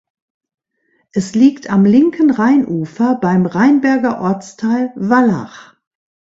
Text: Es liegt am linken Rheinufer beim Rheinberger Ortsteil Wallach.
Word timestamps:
Es 1.11 1.35
liegt 1.35 1.69
am 1.69 1.85
linken 1.85 2.31
Rheinufer 2.31 3.19
beim 3.21 3.45
Rheinberger 3.45 4.19
Ortsteil 4.19 4.91
Wallach. 4.95 5.77